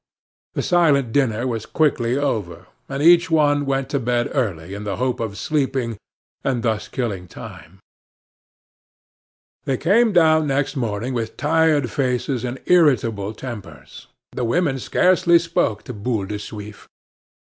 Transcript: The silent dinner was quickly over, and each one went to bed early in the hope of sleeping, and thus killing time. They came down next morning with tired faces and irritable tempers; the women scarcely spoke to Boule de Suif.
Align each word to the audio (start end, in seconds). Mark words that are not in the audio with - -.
The 0.55 0.63
silent 0.63 1.11
dinner 1.11 1.45
was 1.45 1.67
quickly 1.67 2.17
over, 2.17 2.65
and 2.89 3.03
each 3.03 3.29
one 3.29 3.67
went 3.67 3.87
to 3.89 3.99
bed 3.99 4.29
early 4.33 4.73
in 4.73 4.83
the 4.83 4.95
hope 4.95 5.19
of 5.19 5.37
sleeping, 5.37 5.95
and 6.43 6.63
thus 6.63 6.87
killing 6.87 7.27
time. 7.27 7.79
They 9.65 9.77
came 9.77 10.11
down 10.11 10.47
next 10.47 10.75
morning 10.75 11.13
with 11.13 11.37
tired 11.37 11.91
faces 11.91 12.43
and 12.43 12.59
irritable 12.65 13.35
tempers; 13.35 14.07
the 14.31 14.43
women 14.43 14.79
scarcely 14.79 15.37
spoke 15.37 15.83
to 15.83 15.93
Boule 15.93 16.25
de 16.25 16.39
Suif. 16.39 16.87